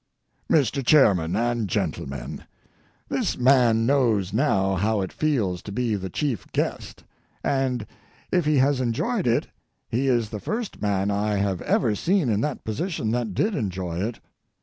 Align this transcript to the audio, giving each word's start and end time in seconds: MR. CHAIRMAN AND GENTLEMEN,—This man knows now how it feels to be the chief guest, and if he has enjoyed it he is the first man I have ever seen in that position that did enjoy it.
MR. 0.49 0.83
CHAIRMAN 0.83 1.35
AND 1.35 1.67
GENTLEMEN,—This 1.67 3.37
man 3.37 3.85
knows 3.85 4.33
now 4.33 4.73
how 4.73 4.99
it 5.01 5.13
feels 5.13 5.61
to 5.61 5.71
be 5.71 5.93
the 5.93 6.09
chief 6.09 6.51
guest, 6.53 7.03
and 7.43 7.85
if 8.31 8.45
he 8.45 8.57
has 8.57 8.81
enjoyed 8.81 9.27
it 9.27 9.49
he 9.87 10.07
is 10.07 10.29
the 10.31 10.39
first 10.39 10.81
man 10.81 11.11
I 11.11 11.35
have 11.35 11.61
ever 11.61 11.93
seen 11.93 12.29
in 12.29 12.41
that 12.41 12.63
position 12.63 13.11
that 13.11 13.35
did 13.35 13.53
enjoy 13.53 13.99
it. 13.99 14.19